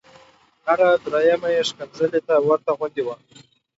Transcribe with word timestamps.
هره 0.65 0.89
دویمه 1.05 1.49
یې 1.55 1.61
ښکنځل 1.69 2.11
ته 2.27 2.33
ورته 2.47 2.71
غوندې 2.77 3.03
وه. 3.07 3.15